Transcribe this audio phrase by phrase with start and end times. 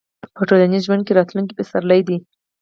[0.35, 2.17] په ټولنیز ژوند کې راتلونکي پسرلي دي.